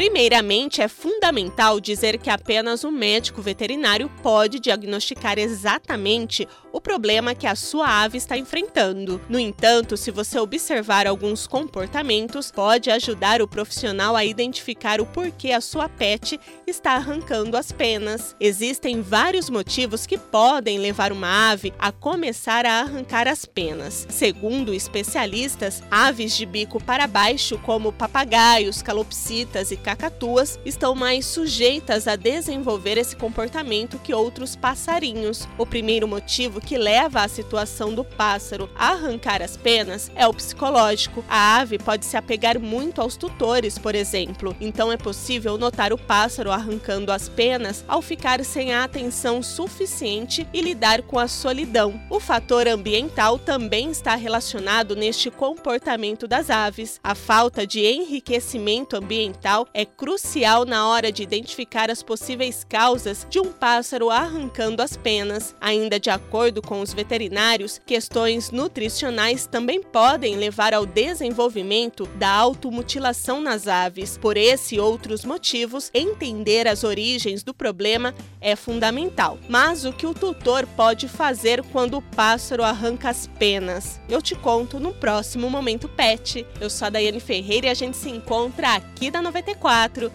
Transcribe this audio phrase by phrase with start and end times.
[0.00, 7.46] Primeiramente, é fundamental dizer que apenas o médico veterinário pode diagnosticar exatamente o problema que
[7.46, 9.20] a sua ave está enfrentando.
[9.28, 15.52] No entanto, se você observar alguns comportamentos, pode ajudar o profissional a identificar o porquê
[15.52, 18.34] a sua pet está arrancando as penas.
[18.40, 24.06] Existem vários motivos que podem levar uma ave a começar a arrancar as penas.
[24.08, 32.06] Segundo especialistas, aves de bico para baixo, como papagaios, calopsitas e cacatuas, estão mais sujeitas
[32.06, 35.48] a desenvolver esse comportamento que outros passarinhos.
[35.58, 40.34] O primeiro motivo que leva à situação do pássaro a arrancar as penas é o
[40.34, 41.24] psicológico.
[41.28, 45.98] A ave pode se apegar muito aos tutores, por exemplo, então é possível notar o
[45.98, 52.00] pássaro arrancando as penas ao ficar sem a atenção suficiente e lidar com a solidão.
[52.08, 57.00] O fator ambiental também está relacionado neste comportamento das aves.
[57.02, 63.38] A falta de enriquecimento ambiental é crucial na hora de identificar as possíveis causas de
[63.38, 65.54] um pássaro arrancando as penas.
[65.60, 73.40] Ainda de acordo com os veterinários, questões nutricionais também podem levar ao desenvolvimento da automutilação
[73.40, 74.18] nas aves.
[74.18, 79.38] Por esse e outros motivos, entender as origens do problema é fundamental.
[79.48, 84.00] Mas o que o tutor pode fazer quando o pássaro arranca as penas?
[84.08, 86.46] Eu te conto no próximo Momento Pet.
[86.60, 89.69] Eu sou a Daiane Ferreira e a gente se encontra aqui da 94.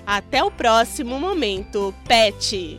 [0.05, 2.77] Até o próximo Momento Pet.